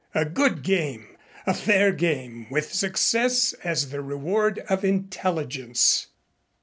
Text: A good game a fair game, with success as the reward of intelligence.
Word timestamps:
A 0.15 0.25
good 0.25 0.63
game 0.63 1.15
a 1.45 1.53
fair 1.53 1.91
game, 1.91 2.47
with 2.49 2.73
success 2.73 3.53
as 3.63 3.91
the 3.91 4.01
reward 4.01 4.57
of 4.67 4.83
intelligence. 4.83 6.07